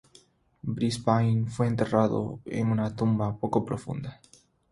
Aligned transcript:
Brisbane 0.63 1.45
fue 1.47 1.67
enterrado 1.67 2.39
en 2.45 2.71
una 2.71 2.95
tumba 2.95 3.37
poco 3.37 3.63
profunda. 3.63 4.19